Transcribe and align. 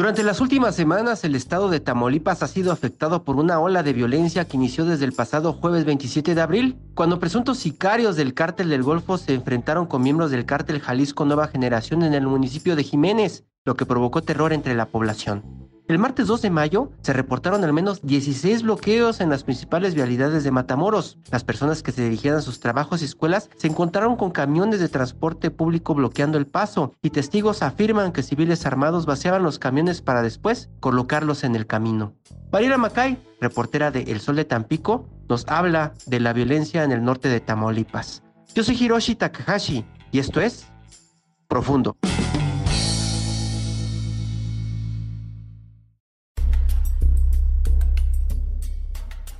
Durante 0.00 0.22
las 0.22 0.40
últimas 0.40 0.74
semanas, 0.74 1.24
el 1.24 1.34
estado 1.34 1.68
de 1.68 1.78
Tamaulipas 1.78 2.42
ha 2.42 2.46
sido 2.46 2.72
afectado 2.72 3.22
por 3.22 3.36
una 3.36 3.60
ola 3.60 3.82
de 3.82 3.92
violencia 3.92 4.46
que 4.46 4.56
inició 4.56 4.86
desde 4.86 5.04
el 5.04 5.12
pasado 5.12 5.52
jueves 5.52 5.84
27 5.84 6.34
de 6.34 6.40
abril, 6.40 6.78
cuando 6.94 7.18
presuntos 7.18 7.58
sicarios 7.58 8.16
del 8.16 8.32
cártel 8.32 8.70
del 8.70 8.82
Golfo 8.82 9.18
se 9.18 9.34
enfrentaron 9.34 9.84
con 9.84 10.02
miembros 10.02 10.30
del 10.30 10.46
cártel 10.46 10.80
Jalisco 10.80 11.26
Nueva 11.26 11.48
Generación 11.48 12.02
en 12.02 12.14
el 12.14 12.26
municipio 12.26 12.76
de 12.76 12.82
Jiménez, 12.82 13.44
lo 13.66 13.76
que 13.76 13.84
provocó 13.84 14.22
terror 14.22 14.54
entre 14.54 14.74
la 14.74 14.86
población. 14.86 15.69
El 15.90 15.98
martes 15.98 16.28
2 16.28 16.42
de 16.42 16.50
mayo 16.50 16.92
se 17.02 17.12
reportaron 17.12 17.64
al 17.64 17.72
menos 17.72 18.00
16 18.02 18.62
bloqueos 18.62 19.20
en 19.20 19.28
las 19.28 19.42
principales 19.42 19.96
vialidades 19.96 20.44
de 20.44 20.52
Matamoros. 20.52 21.18
Las 21.32 21.42
personas 21.42 21.82
que 21.82 21.90
se 21.90 22.04
dirigían 22.04 22.36
a 22.36 22.42
sus 22.42 22.60
trabajos 22.60 23.02
y 23.02 23.06
escuelas 23.06 23.50
se 23.56 23.66
encontraron 23.66 24.14
con 24.14 24.30
camiones 24.30 24.78
de 24.78 24.88
transporte 24.88 25.50
público 25.50 25.92
bloqueando 25.96 26.38
el 26.38 26.46
paso 26.46 26.94
y 27.02 27.10
testigos 27.10 27.64
afirman 27.64 28.12
que 28.12 28.22
civiles 28.22 28.66
armados 28.66 29.04
vaciaban 29.04 29.42
los 29.42 29.58
camiones 29.58 30.00
para 30.00 30.22
después 30.22 30.70
colocarlos 30.78 31.42
en 31.42 31.56
el 31.56 31.66
camino. 31.66 32.14
Mariela 32.52 32.78
Macay, 32.78 33.18
reportera 33.40 33.90
de 33.90 34.02
El 34.02 34.20
Sol 34.20 34.36
de 34.36 34.44
Tampico, 34.44 35.08
nos 35.28 35.44
habla 35.48 35.94
de 36.06 36.20
la 36.20 36.32
violencia 36.32 36.84
en 36.84 36.92
el 36.92 37.02
norte 37.02 37.28
de 37.28 37.40
Tamaulipas. 37.40 38.22
Yo 38.54 38.62
soy 38.62 38.76
Hiroshi 38.80 39.16
Takahashi 39.16 39.84
y 40.12 40.20
esto 40.20 40.40
es 40.40 40.68
Profundo. 41.48 41.96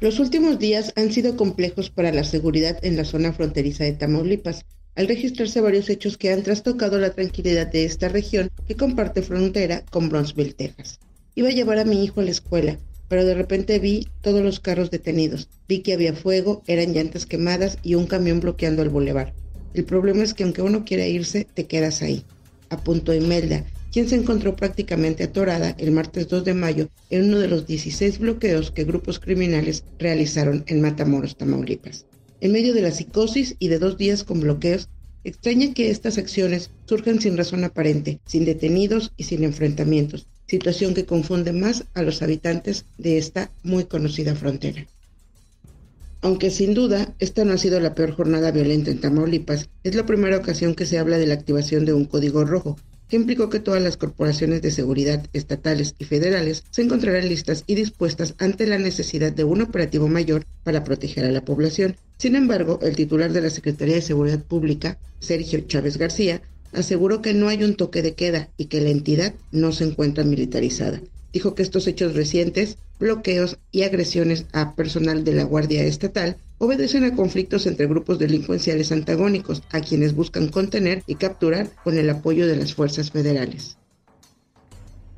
Los 0.01 0.19
últimos 0.19 0.59
días 0.59 0.95
han 0.97 1.13
sido 1.13 1.37
complejos 1.37 1.91
para 1.91 2.11
la 2.11 2.25
seguridad 2.25 2.79
en 2.83 2.97
la 2.97 3.05
zona 3.05 3.35
fronteriza 3.35 3.85
de 3.85 3.93
Tamaulipas, 3.93 4.65
al 4.95 5.09
registrarse 5.09 5.61
varios 5.61 5.91
hechos 5.91 6.17
que 6.17 6.33
han 6.33 6.43
trastocado 6.43 6.99
la 6.99 7.11
tranquilidad 7.11 7.67
de 7.67 7.85
esta 7.85 8.09
región 8.09 8.51
que 8.67 8.77
comparte 8.77 9.21
frontera 9.21 9.85
con 9.91 10.09
Bronzeville, 10.09 10.55
Texas. 10.55 11.01
Iba 11.35 11.49
a 11.49 11.53
llevar 11.53 11.79
a 11.79 11.85
mi 11.85 12.03
hijo 12.03 12.23
a 12.23 12.25
la 12.25 12.31
escuela, 12.31 12.79
pero 13.09 13.27
de 13.27 13.35
repente 13.35 13.79
vi 13.79 14.09
todos 14.23 14.43
los 14.43 14.59
carros 14.59 14.91
detenidos. 14.91 15.51
Vi 15.69 15.81
que 15.81 15.93
había 15.93 16.15
fuego, 16.15 16.63
eran 16.67 16.95
llantas 16.95 17.27
quemadas 17.27 17.77
y 17.83 17.95
un 17.95 18.07
camión 18.07 18.41
bloqueando 18.41 18.81
el 18.81 18.89
bulevar. 18.89 19.35
El 19.75 19.85
problema 19.85 20.23
es 20.23 20.33
que 20.33 20.45
aunque 20.45 20.63
uno 20.63 20.87
quiera 20.87 21.07
irse, 21.07 21.47
te 21.53 21.67
quedas 21.67 22.01
ahí. 22.01 22.25
Apuntó 22.71 23.13
Imelda, 23.13 23.67
quien 23.93 24.09
se 24.09 24.17
encontró 24.17 24.57
prácticamente 24.57 25.25
atorada 25.25 25.75
el 25.79 25.91
martes 25.91 26.29
2 26.29 26.45
de 26.45 26.55
mayo 26.55 26.89
en 27.11 27.25
uno 27.25 27.39
de 27.39 27.49
los 27.49 27.67
16 27.67 28.19
bloqueos 28.19 28.71
que 28.71 28.85
grupos 28.85 29.19
criminales 29.19 29.85
realizaron 29.99 30.65
en 30.67 30.81
Matamoros, 30.81 31.37
Tamaulipas. 31.37 32.07
En 32.41 32.53
medio 32.53 32.73
de 32.73 32.83
la 32.83 32.93
psicosis 32.93 33.57
y 33.59 33.69
de 33.69 33.79
dos 33.79 33.99
días 33.99 34.25
con 34.25 34.41
bloqueos, 34.41 34.89
extraña 35.25 35.75
que 35.75 35.91
estas 35.91 36.19
acciones 36.19 36.71
surjan 36.87 37.21
sin 37.21 37.37
razón 37.37 37.65
aparente, 37.65 38.21
sin 38.27 38.45
detenidos 38.45 39.13
y 39.17 39.25
sin 39.25 39.45
enfrentamientos, 39.45 40.27
situación 40.47 40.95
que 40.95 41.05
confunde 41.05 41.53
más 41.53 41.85
a 41.95 42.03
los 42.03 42.23
habitantes 42.23 42.87
de 42.97 43.19
esta 43.19 43.51
muy 43.63 43.85
conocida 43.85 44.35
frontera. 44.35 44.87
Aunque 46.23 46.51
sin 46.51 46.75
duda 46.75 47.15
esta 47.19 47.45
no 47.45 47.55
ha 47.55 47.59
sido 47.59 47.81
la 47.81 47.95
peor 47.95 48.13
jornada 48.13 48.51
violenta 48.51 48.91
en 48.91 49.01
Tamaulipas, 49.01 49.69
es 49.85 49.95
la 49.95 50.07
primera 50.07 50.37
ocasión 50.37 50.75
que 50.75 50.87
se 50.87 50.99
habla 50.99 51.19
de 51.19 51.27
la 51.27 51.35
activación 51.35 51.85
de 51.85 51.95
un 51.95 52.05
código 52.05 52.45
rojo, 52.45 52.77
que 53.11 53.17
implicó 53.17 53.51
que 53.51 53.59
todas 53.59 53.83
las 53.83 53.97
corporaciones 53.97 54.63
de 54.63 54.71
seguridad 54.71 55.27
estatales 55.33 55.97
y 55.99 56.05
federales 56.05 56.63
se 56.71 56.83
encontrarán 56.83 57.29
listas 57.29 57.65
y 57.67 57.75
dispuestas 57.75 58.35
ante 58.39 58.67
la 58.67 58.79
necesidad 58.79 59.33
de 59.33 59.43
un 59.43 59.61
operativo 59.61 60.07
mayor 60.07 60.47
para 60.63 60.85
proteger 60.85 61.25
a 61.25 61.33
la 61.33 61.45
población. 61.45 61.97
Sin 62.19 62.37
embargo, 62.37 62.79
el 62.83 62.95
titular 62.95 63.33
de 63.33 63.43
la 63.43 63.51
Secretaría 63.51 63.97
de 63.97 64.03
Seguridad 64.03 64.43
Pública, 64.43 64.99
Sergio 65.19 65.61
Chávez 65.61 65.99
García, 65.99 66.41
aseguró 66.73 67.21
que 67.21 67.35
no 67.35 67.49
hay 67.49 67.65
un 67.65 67.75
toque 67.75 68.01
de 68.01 68.15
queda 68.15 68.49
y 68.57 68.67
que 68.67 68.81
la 68.81 68.91
entidad 68.91 69.35
no 69.51 69.73
se 69.73 69.85
encuentra 69.85 70.23
militarizada. 70.23 71.03
Dijo 71.33 71.57
que 71.57 71.63
estos 71.63 71.89
hechos 71.89 72.15
recientes, 72.15 72.79
bloqueos 73.01 73.59
y 73.73 73.83
agresiones 73.83 74.47
a 74.53 74.77
personal 74.77 75.25
de 75.25 75.33
la 75.33 75.45
Guardia 75.45 75.83
Estatal 75.83 76.37
obedecen 76.59 77.05
a 77.05 77.17
conflictos 77.17 77.67
entre 77.67 77.87
grupos 77.87 78.19
delincuenciales 78.19 78.93
antagónicos, 78.93 79.63
a 79.71 79.81
quienes 79.81 80.15
buscan 80.15 80.49
contener 80.49 81.03
y 81.07 81.15
capturar 81.17 81.71
con 81.83 81.97
el 81.97 82.11
apoyo 82.11 82.47
de 82.47 82.57
las 82.57 82.75
fuerzas 82.75 83.11
federales. 83.11 83.79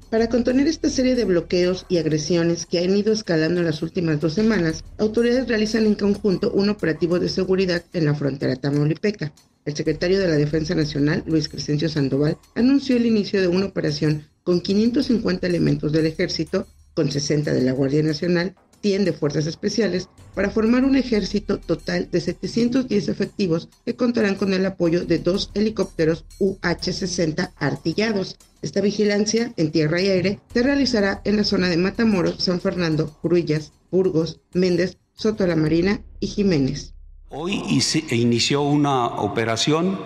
Para 0.09 0.29
contener 0.29 0.69
esta 0.69 0.91
serie 0.91 1.15
de 1.15 1.25
bloqueos 1.25 1.87
y 1.89 1.97
agresiones 1.97 2.67
que 2.67 2.79
han 2.79 2.95
ido 2.95 3.13
escalando 3.13 3.61
en 3.61 3.67
las 3.67 3.83
últimas 3.83 4.21
dos 4.21 4.35
semanas, 4.35 4.85
autoridades 4.99 5.49
realizan 5.49 5.87
en 5.87 5.95
conjunto 5.95 6.53
un 6.53 6.69
operativo 6.69 7.19
de 7.19 7.31
seguridad 7.31 7.83
en 7.95 8.05
la 8.05 8.15
frontera 8.15 8.55
tamaulipeca. 8.57 9.33
El 9.65 9.75
secretario 9.75 10.21
de 10.21 10.29
la 10.29 10.35
Defensa 10.37 10.75
Nacional, 10.75 11.25
Luis 11.27 11.49
Crescencio 11.49 11.89
Sandoval, 11.89 12.37
anunció 12.55 12.97
el 12.97 13.07
inicio 13.07 13.41
de 13.41 13.49
una 13.49 13.67
operación 13.67 14.27
con 14.45 14.61
550 14.61 15.47
elementos 15.47 15.93
del 15.93 16.07
ejército, 16.07 16.67
con 16.95 17.11
60 17.11 17.53
de 17.53 17.63
la 17.63 17.73
Guardia 17.73 18.03
Nacional 18.03 18.55
100 18.83 19.05
de 19.05 19.13
Fuerzas 19.13 19.47
Especiales 19.47 20.09
para 20.35 20.51
formar 20.51 20.85
un 20.85 20.97
ejército 20.97 21.59
total 21.59 22.11
de 22.11 22.21
710 22.21 23.09
efectivos 23.09 23.69
que 23.85 23.97
contarán 23.97 24.35
con 24.35 24.53
el 24.53 24.67
apoyo 24.67 25.05
de 25.05 25.19
dos 25.19 25.51
helicópteros 25.55 26.25
UH-60 26.41 27.53
artillados. 27.57 28.37
Esta 28.61 28.81
vigilancia 28.81 29.53
en 29.57 29.71
tierra 29.71 30.01
y 30.01 30.09
aire 30.09 30.41
se 30.53 30.63
realizará 30.63 31.21
en 31.25 31.37
la 31.37 31.45
zona 31.45 31.69
de 31.69 31.77
Matamoros, 31.77 32.37
San 32.39 32.61
Fernando, 32.61 33.17
Gruillas, 33.23 33.73
Burgos, 33.91 34.41
Méndez, 34.53 34.99
Soto 35.15 35.47
la 35.47 35.57
Marina 35.57 36.03
y 36.21 36.27
Jiménez. 36.27 36.95
Hoy 37.29 37.63
inició 38.11 38.63
una 38.63 39.07
operación 39.07 39.99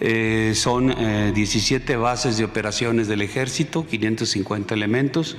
eh, 0.00 0.52
son 0.54 0.94
17 1.34 1.92
eh, 1.92 1.96
bases 1.96 2.36
de 2.36 2.44
operaciones 2.44 3.08
del 3.08 3.22
ejército, 3.22 3.86
550 3.86 4.74
elementos, 4.74 5.36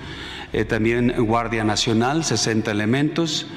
eh, 0.54 0.66
también 0.66 1.14
Guardia 1.26 1.64
Nacional, 1.64 2.24
60 2.24 2.72
elementos, 2.72 3.48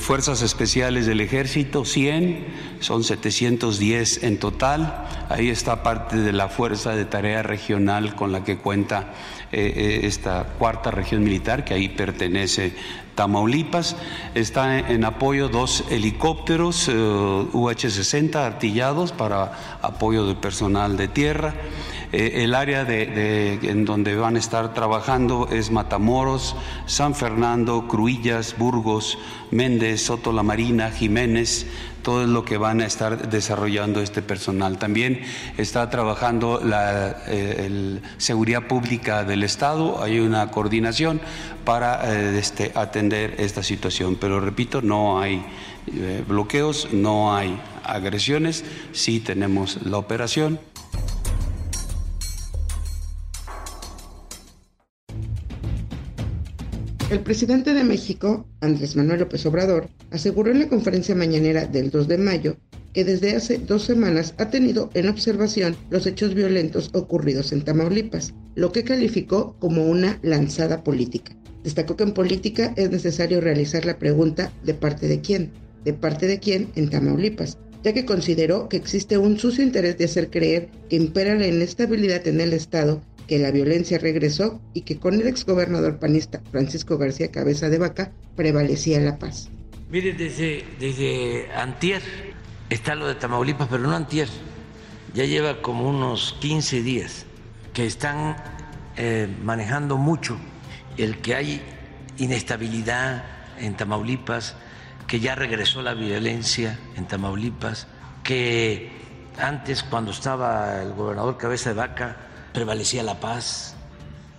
Fuerzas 0.00 0.40
Especiales 0.42 1.06
del 1.06 1.20
Ejército, 1.20 1.84
100, 1.84 2.46
son 2.80 3.04
710 3.04 4.22
en 4.22 4.38
total. 4.38 5.06
Ahí 5.28 5.50
está 5.50 5.82
parte 5.82 6.16
de 6.16 6.32
la 6.32 6.48
Fuerza 6.48 6.96
de 6.96 7.04
Tarea 7.04 7.42
Regional 7.42 8.14
con 8.14 8.32
la 8.32 8.42
que 8.42 8.56
cuenta 8.56 9.12
esta 9.52 10.44
cuarta 10.58 10.90
región 10.90 11.22
militar, 11.22 11.64
que 11.64 11.74
ahí 11.74 11.90
pertenece 11.90 12.72
Tamaulipas. 13.14 13.96
Está 14.34 14.78
en 14.78 15.04
apoyo 15.04 15.48
dos 15.48 15.84
helicópteros 15.90 16.88
eh, 16.88 16.92
UH-60 16.92 18.36
artillados 18.36 19.12
para 19.12 19.78
apoyo 19.82 20.26
de 20.26 20.34
personal 20.34 20.96
de 20.96 21.08
tierra. 21.08 21.54
Eh, 22.12 22.44
el 22.44 22.54
área 22.54 22.84
de, 22.84 23.54
en 23.62 23.84
donde 23.84 24.16
van 24.16 24.36
a 24.36 24.38
estar 24.38 24.74
trabajando 24.74 25.48
es 25.50 25.70
Matamoros, 25.70 26.56
San 26.86 27.14
Fernando, 27.14 27.86
Cruillas, 27.88 28.56
Burgos, 28.58 29.18
Méndez, 29.50 30.02
Soto 30.02 30.32
la 30.32 30.42
Marina, 30.42 30.90
Jiménez, 30.90 31.66
todo 32.02 32.26
lo 32.26 32.44
que 32.44 32.58
van 32.58 32.80
a 32.80 32.86
estar 32.86 33.30
desarrollando 33.30 34.00
este 34.00 34.22
personal. 34.22 34.78
También 34.78 35.22
está 35.56 35.88
trabajando 35.90 36.60
la 36.62 37.24
eh, 37.26 38.00
seguridad 38.18 38.66
pública 38.66 39.24
del 39.24 39.42
Estado, 39.42 40.02
hay 40.02 40.20
una 40.20 40.50
coordinación 40.50 41.20
para 41.64 42.12
eh, 42.12 42.38
este, 42.38 42.72
atender 42.74 43.36
esta 43.38 43.62
situación. 43.62 44.16
Pero 44.20 44.40
repito, 44.40 44.82
no 44.82 45.20
hay 45.20 45.44
bloqueos, 46.26 46.88
no 46.92 47.36
hay 47.36 47.60
agresiones, 47.84 48.64
sí 48.92 49.20
tenemos 49.20 49.78
la 49.84 49.98
operación. 49.98 50.58
El 57.14 57.20
presidente 57.20 57.74
de 57.74 57.84
México, 57.84 58.44
Andrés 58.60 58.96
Manuel 58.96 59.20
López 59.20 59.46
Obrador, 59.46 59.88
aseguró 60.10 60.50
en 60.50 60.58
la 60.58 60.68
conferencia 60.68 61.14
mañanera 61.14 61.64
del 61.64 61.92
2 61.92 62.08
de 62.08 62.18
mayo 62.18 62.56
que 62.92 63.04
desde 63.04 63.36
hace 63.36 63.58
dos 63.58 63.84
semanas 63.84 64.34
ha 64.38 64.50
tenido 64.50 64.90
en 64.94 65.08
observación 65.08 65.76
los 65.90 66.08
hechos 66.08 66.34
violentos 66.34 66.90
ocurridos 66.92 67.52
en 67.52 67.62
Tamaulipas, 67.62 68.34
lo 68.56 68.72
que 68.72 68.82
calificó 68.82 69.54
como 69.60 69.84
una 69.84 70.18
lanzada 70.22 70.82
política. 70.82 71.36
Destacó 71.62 71.96
que 71.96 72.02
en 72.02 72.14
política 72.14 72.74
es 72.76 72.90
necesario 72.90 73.40
realizar 73.40 73.86
la 73.86 74.00
pregunta 74.00 74.52
de 74.64 74.74
parte 74.74 75.06
de 75.06 75.20
quién. 75.20 75.52
¿De 75.84 75.92
parte 75.92 76.26
de 76.26 76.40
quién? 76.40 76.72
En 76.74 76.90
Tamaulipas, 76.90 77.58
ya 77.84 77.92
que 77.92 78.04
consideró 78.04 78.68
que 78.68 78.76
existe 78.76 79.18
un 79.18 79.38
sucio 79.38 79.62
interés 79.62 79.98
de 79.98 80.06
hacer 80.06 80.30
creer 80.30 80.68
que 80.90 80.96
impera 80.96 81.36
la 81.36 81.46
inestabilidad 81.46 82.26
en 82.26 82.40
el 82.40 82.52
Estado, 82.52 83.00
que 83.26 83.38
la 83.38 83.50
violencia 83.50 83.98
regresó 83.98 84.60
y 84.72 84.82
que 84.82 84.98
con 84.98 85.14
el 85.14 85.26
exgobernador 85.26 85.98
panista 85.98 86.42
Francisco 86.50 86.98
García 86.98 87.30
Cabeza 87.30 87.68
de 87.68 87.78
Vaca 87.78 88.12
prevalecía 88.36 89.00
la 89.00 89.18
paz. 89.18 89.48
Mire, 89.90 90.12
desde, 90.12 90.64
desde 90.78 91.52
antier 91.54 92.02
está 92.70 92.94
lo 92.94 93.06
de 93.06 93.14
Tamaulipas, 93.14 93.68
pero 93.68 93.82
no 93.82 93.94
antier, 93.94 94.28
ya 95.14 95.24
lleva 95.24 95.62
como 95.62 95.88
unos 95.88 96.36
15 96.40 96.82
días 96.82 97.26
que 97.72 97.86
están 97.86 98.36
eh, 98.96 99.28
manejando 99.42 99.96
mucho 99.96 100.38
el 100.96 101.18
que 101.18 101.34
hay 101.34 101.62
inestabilidad 102.18 103.24
en 103.58 103.76
Tamaulipas, 103.76 104.56
que 105.06 105.20
ya 105.20 105.34
regresó 105.34 105.82
la 105.82 105.94
violencia 105.94 106.78
en 106.96 107.06
Tamaulipas, 107.06 107.86
que 108.22 108.90
antes 109.38 109.82
cuando 109.82 110.12
estaba 110.12 110.82
el 110.82 110.92
gobernador 110.92 111.36
Cabeza 111.36 111.70
de 111.70 111.76
Vaca 111.76 112.16
prevalecía 112.54 113.02
la 113.02 113.20
paz. 113.20 113.74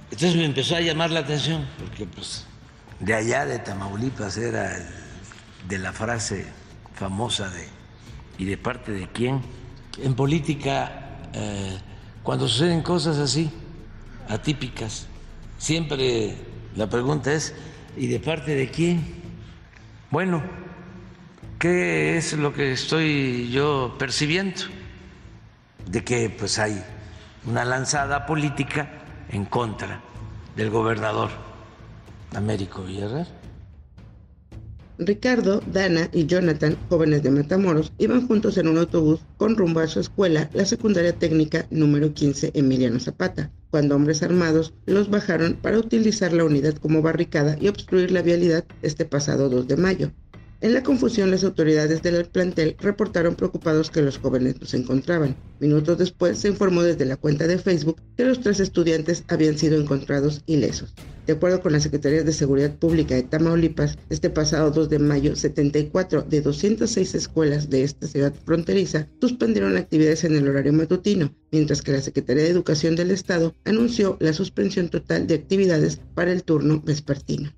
Entonces 0.09 0.35
me 0.35 0.45
empezó 0.45 0.75
a 0.75 0.81
llamar 0.81 1.12
la 1.12 1.19
atención, 1.19 1.67
porque 1.77 2.07
pues 2.07 2.45
de 3.00 3.13
allá 3.13 3.45
de 3.45 3.59
Tamaulipas 3.59 4.38
era 4.38 4.79
de 5.67 5.77
la 5.77 5.91
frase 5.91 6.45
famosa 6.95 7.50
de 7.50 7.67
¿y 8.38 8.45
de 8.45 8.57
parte 8.57 8.91
de 8.94 9.07
quién? 9.09 9.41
En 10.01 10.15
política, 10.15 11.19
eh, 11.33 11.77
cuando 12.23 12.47
suceden 12.47 12.81
cosas 12.81 13.17
así, 13.17 13.51
atípicas, 14.29 15.07
siempre 15.57 16.38
la 16.75 16.89
pregunta 16.89 17.33
es 17.33 17.53
¿y 17.97 18.07
de 18.07 18.19
parte 18.19 18.56
de 18.56 18.69
quién? 18.69 19.03
Bueno, 20.09 20.41
¿qué 21.59 22.17
es 22.17 22.33
lo 22.33 22.53
que 22.53 22.71
estoy 22.71 23.50
yo 23.51 23.95
percibiendo? 24.00 24.62
De 25.85 26.03
que 26.03 26.29
pues 26.29 26.59
hay 26.59 26.81
una 27.47 27.63
lanzada 27.65 28.25
política 28.25 28.89
en 29.30 29.45
contra 29.45 30.01
del 30.56 30.69
gobernador 30.69 31.30
Américo 32.33 32.83
Villarreal. 32.83 33.27
Ricardo, 34.97 35.62
Dana 35.74 36.09
y 36.13 36.25
Jonathan, 36.25 36.77
jóvenes 36.89 37.21
de 37.21 37.30
Matamoros, 37.30 37.92
iban 37.97 38.25
juntos 38.27 38.57
en 38.57 38.69
un 38.69 38.77
autobús 38.77 39.19
con 39.36 39.57
rumbo 39.57 39.81
a 39.81 39.88
su 39.88 40.00
escuela, 40.00 40.50
la 40.53 40.63
secundaria 40.63 41.13
técnica 41.13 41.68
número 41.69 42.13
15 42.13 42.51
Emiliano 42.53 43.00
Zapata, 43.00 43.51
cuando 43.71 43.95
hombres 43.95 44.24
armados 44.24 44.74
los 44.86 45.09
bajaron 45.09 45.56
para 45.62 45.80
utilizar 45.80 46.31
la 46.31 46.45
unidad 46.45 46.75
como 46.75 47.01
barricada 47.01 47.57
y 47.59 47.68
obstruir 47.68 48.12
la 48.12 48.21
vialidad 48.21 48.63
este 48.83 49.03
pasado 49.03 49.50
2 49.50 49.68
de 49.68 49.77
mayo. 49.77 50.12
En 50.62 50.74
la 50.74 50.84
confusión, 50.84 51.31
las 51.31 51.44
autoridades 51.44 52.02
del 52.02 52.25
plantel 52.25 52.78
reportaron 52.80 53.36
preocupados 53.36 53.92
que 53.92 54.02
los 54.02 54.18
jóvenes 54.18 54.60
no 54.60 54.66
se 54.66 54.78
encontraban. 54.78 55.36
Minutos 55.60 55.98
después 55.98 56.40
se 56.40 56.48
informó 56.48 56.81
desde 56.81 57.06
la 57.06 57.18
cuenta 57.18 57.46
de 57.46 57.57
Facebook 57.57 58.02
que 58.16 58.24
los 58.24 58.40
tres 58.40 58.62
estudiantes 58.62 59.25
habían 59.28 59.57
sido 59.57 59.80
encontrados 59.80 60.44
ilesos. 60.46 60.94
De 61.28 61.34
acuerdo 61.34 61.60
con 61.60 61.74
la 61.74 61.81
Secretaría 61.81 62.24
de 62.24 62.31
Seguridad 62.31 62.74
Pública 62.74 63.16
de 63.16 63.24
Tamaulipas, 63.24 63.98
este 64.10 64.30
pasado 64.30 64.72
2 64.72 64.90
de 64.90 65.00
mayo, 65.00 65.36
74 65.36 66.22
de 66.22 66.42
206 66.42 67.16
escuelas 67.16 67.69
de 67.69 67.84
esta 67.84 68.08
ciudad 68.08 68.34
fronteriza 68.46 69.10
suspendieron 69.19 69.75
actividades 69.75 70.24
en 70.24 70.36
el 70.36 70.48
horario 70.48 70.72
matutino, 70.72 71.36
mientras 71.51 71.81
que 71.81 71.92
la 71.92 72.01
Secretaría 72.01 72.44
de 72.44 72.50
Educación 72.50 72.96
del 72.96 73.12
Estado 73.12 73.54
anunció 73.66 74.18
la 74.22 74.34
suspensión 74.34 74.90
total 74.90 75.28
de 75.28 75.36
actividades 75.36 76.00
para 76.13 76.31
el 76.31 76.44
turno 76.44 76.81
vespertino. 76.81 77.51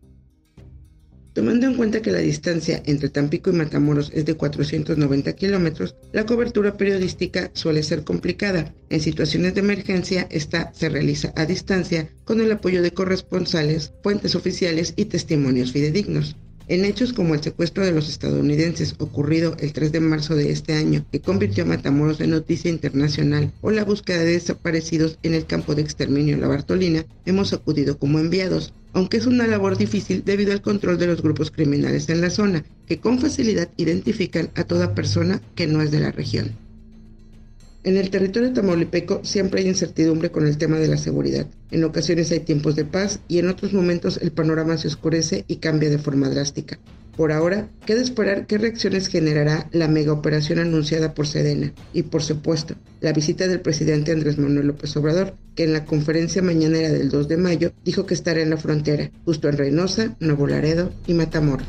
Tomando 1.37 1.67
en 1.67 1.75
cuenta 1.75 2.01
que 2.01 2.09
la 2.09 2.17
distancia 2.17 2.81
entre 2.87 3.09
Tampico 3.09 3.51
y 3.51 3.53
Matamoros 3.53 4.09
es 4.15 4.25
de 4.25 4.33
490 4.33 5.33
kilómetros, 5.33 5.95
la 6.11 6.25
cobertura 6.25 6.77
periodística 6.77 7.51
suele 7.53 7.83
ser 7.83 8.03
complicada. 8.03 8.73
En 8.89 9.01
situaciones 9.01 9.53
de 9.53 9.59
emergencia, 9.59 10.25
esta 10.31 10.73
se 10.73 10.89
realiza 10.89 11.33
a 11.35 11.45
distancia 11.45 12.09
con 12.25 12.41
el 12.41 12.51
apoyo 12.51 12.81
de 12.81 12.89
corresponsales, 12.89 13.93
fuentes 14.01 14.33
oficiales 14.33 14.95
y 14.95 15.05
testimonios 15.05 15.73
fidedignos. 15.73 16.35
En 16.69 16.83
hechos 16.83 17.13
como 17.13 17.33
el 17.33 17.41
secuestro 17.41 17.85
de 17.85 17.93
los 17.93 18.09
estadounidenses 18.09 18.95
ocurrido 18.97 19.55
el 19.59 19.71
3 19.71 19.89
de 19.93 20.01
marzo 20.01 20.35
de 20.35 20.51
este 20.51 20.73
año, 20.73 21.05
que 21.09 21.21
convirtió 21.21 21.63
a 21.63 21.67
Matamoros 21.67 22.19
en 22.19 22.31
noticia 22.31 22.69
internacional, 22.69 23.53
o 23.61 23.71
la 23.71 23.85
búsqueda 23.85 24.19
de 24.19 24.33
desaparecidos 24.33 25.17
en 25.23 25.33
el 25.33 25.45
campo 25.45 25.75
de 25.75 25.81
exterminio 25.81 26.35
La 26.35 26.49
Bartolina, 26.49 27.05
hemos 27.25 27.53
acudido 27.53 27.97
como 27.97 28.19
enviados, 28.19 28.73
aunque 28.91 29.15
es 29.15 29.27
una 29.27 29.47
labor 29.47 29.77
difícil 29.77 30.25
debido 30.25 30.51
al 30.51 30.61
control 30.61 30.97
de 30.97 31.07
los 31.07 31.21
grupos 31.21 31.51
criminales 31.51 32.09
en 32.09 32.19
la 32.19 32.29
zona, 32.29 32.65
que 32.85 32.99
con 32.99 33.19
facilidad 33.19 33.69
identifican 33.77 34.49
a 34.55 34.65
toda 34.65 34.93
persona 34.93 35.41
que 35.55 35.67
no 35.67 35.81
es 35.81 35.91
de 35.91 36.01
la 36.01 36.11
región. 36.11 36.66
En 37.87 37.95
el 37.95 38.09
territorio 38.09 38.51
tamaulipeco 38.51 39.21
siempre 39.23 39.61
hay 39.61 39.67
incertidumbre 39.69 40.29
con 40.29 40.45
el 40.45 40.57
tema 40.57 40.77
de 40.77 40.89
la 40.89 40.97
seguridad. 40.97 41.47
En 41.71 41.85
ocasiones 41.85 42.29
hay 42.33 42.41
tiempos 42.41 42.75
de 42.75 42.83
paz 42.83 43.21
y 43.29 43.39
en 43.39 43.47
otros 43.47 43.71
momentos 43.71 44.19
el 44.21 44.33
panorama 44.33 44.77
se 44.77 44.89
oscurece 44.89 45.45
y 45.47 45.55
cambia 45.55 45.89
de 45.89 45.97
forma 45.97 46.27
drástica. 46.27 46.79
Por 47.15 47.31
ahora, 47.31 47.69
queda 47.85 48.01
esperar 48.01 48.45
qué 48.45 48.57
reacciones 48.57 49.07
generará 49.07 49.69
la 49.71 49.87
mega 49.87 50.11
operación 50.11 50.59
anunciada 50.59 51.13
por 51.13 51.27
Sedena 51.27 51.71
y, 51.93 52.03
por 52.03 52.23
supuesto, 52.23 52.75
la 52.99 53.13
visita 53.13 53.47
del 53.47 53.61
presidente 53.61 54.11
Andrés 54.11 54.37
Manuel 54.37 54.67
López 54.67 54.97
Obrador, 54.97 55.35
que 55.55 55.63
en 55.63 55.71
la 55.71 55.85
conferencia 55.85 56.41
mañanera 56.41 56.91
del 56.91 57.07
2 57.07 57.29
de 57.29 57.37
mayo 57.37 57.71
dijo 57.85 58.05
que 58.05 58.15
estará 58.15 58.41
en 58.41 58.49
la 58.49 58.57
frontera, 58.57 59.11
justo 59.23 59.47
en 59.47 59.57
Reynosa, 59.57 60.17
Nuevo 60.19 60.45
Laredo 60.45 60.91
y 61.07 61.13
Matamoros. 61.13 61.65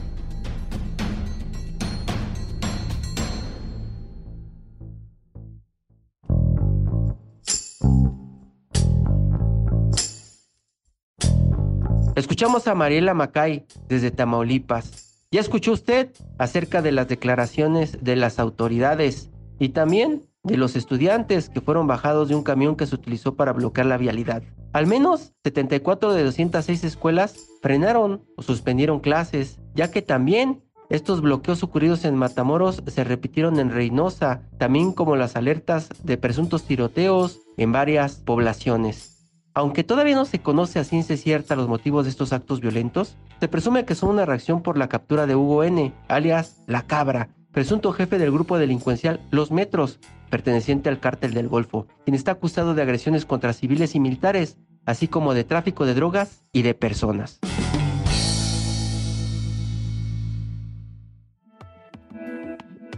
Escuchamos 12.18 12.66
a 12.66 12.74
Mariela 12.74 13.14
Macay 13.14 13.64
desde 13.88 14.10
Tamaulipas. 14.10 15.22
¿Ya 15.30 15.40
escuchó 15.40 15.70
usted 15.70 16.10
acerca 16.36 16.82
de 16.82 16.90
las 16.90 17.06
declaraciones 17.06 18.02
de 18.02 18.16
las 18.16 18.40
autoridades 18.40 19.30
y 19.60 19.68
también 19.68 20.26
de 20.42 20.56
los 20.56 20.74
estudiantes 20.74 21.48
que 21.48 21.60
fueron 21.60 21.86
bajados 21.86 22.28
de 22.28 22.34
un 22.34 22.42
camión 22.42 22.74
que 22.74 22.88
se 22.88 22.96
utilizó 22.96 23.36
para 23.36 23.52
bloquear 23.52 23.86
la 23.86 23.98
vialidad? 23.98 24.42
Al 24.72 24.88
menos 24.88 25.32
74 25.44 26.12
de 26.12 26.24
206 26.24 26.82
escuelas 26.82 27.36
frenaron 27.62 28.24
o 28.36 28.42
suspendieron 28.42 28.98
clases, 28.98 29.60
ya 29.76 29.92
que 29.92 30.02
también 30.02 30.64
estos 30.90 31.20
bloqueos 31.20 31.62
ocurridos 31.62 32.04
en 32.04 32.16
Matamoros 32.16 32.82
se 32.88 33.04
repitieron 33.04 33.60
en 33.60 33.70
Reynosa, 33.70 34.42
también 34.58 34.90
como 34.90 35.14
las 35.14 35.36
alertas 35.36 35.88
de 36.02 36.18
presuntos 36.18 36.64
tiroteos 36.64 37.42
en 37.56 37.70
varias 37.70 38.16
poblaciones. 38.16 39.17
Aunque 39.58 39.82
todavía 39.82 40.14
no 40.14 40.24
se 40.24 40.38
conoce 40.38 40.78
a 40.78 40.84
ciencia 40.84 41.16
cierta 41.16 41.56
los 41.56 41.66
motivos 41.66 42.04
de 42.04 42.10
estos 42.10 42.32
actos 42.32 42.60
violentos, 42.60 43.16
se 43.40 43.48
presume 43.48 43.84
que 43.84 43.96
son 43.96 44.10
una 44.10 44.24
reacción 44.24 44.62
por 44.62 44.78
la 44.78 44.88
captura 44.88 45.26
de 45.26 45.34
Hugo 45.34 45.64
N., 45.64 45.92
alias 46.06 46.62
La 46.68 46.82
Cabra, 46.82 47.30
presunto 47.50 47.92
jefe 47.92 48.18
del 48.18 48.30
grupo 48.30 48.56
delincuencial 48.56 49.18
Los 49.32 49.50
Metros, 49.50 49.98
perteneciente 50.30 50.88
al 50.88 51.00
cártel 51.00 51.34
del 51.34 51.48
Golfo, 51.48 51.88
quien 52.04 52.14
está 52.14 52.30
acusado 52.30 52.74
de 52.74 52.82
agresiones 52.82 53.24
contra 53.24 53.52
civiles 53.52 53.96
y 53.96 53.98
militares, 53.98 54.58
así 54.86 55.08
como 55.08 55.34
de 55.34 55.42
tráfico 55.42 55.86
de 55.86 55.94
drogas 55.94 56.44
y 56.52 56.62
de 56.62 56.74
personas. 56.74 57.40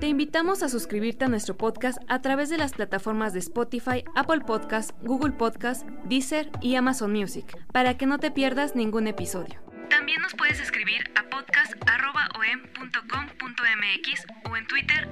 Te 0.01 0.09
invitamos 0.09 0.63
a 0.63 0.71
suscribirte 0.71 1.27
a 1.27 1.29
nuestro 1.29 1.59
podcast 1.59 1.99
a 2.09 2.23
través 2.23 2.49
de 2.49 2.57
las 2.57 2.73
plataformas 2.73 3.35
de 3.35 3.41
Spotify, 3.41 4.03
Apple 4.17 4.41
Podcast, 4.41 4.93
Google 5.03 5.33
Podcast, 5.33 5.87
Deezer 6.07 6.51
y 6.63 6.77
Amazon 6.77 7.13
Music, 7.13 7.45
para 7.71 7.99
que 7.99 8.07
no 8.07 8.19
te 8.19 8.31
pierdas 8.31 8.75
ningún 8.75 9.09
episodio. 9.09 9.61
También 9.91 10.23
nos 10.23 10.33
puedes 10.33 10.59
escribir 10.59 11.05
a 11.17 11.29
podcast.om.com.mx 11.29 14.27
o 14.51 14.57
en 14.57 14.67
Twitter 14.67 15.07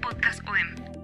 podcastom. 0.00 1.03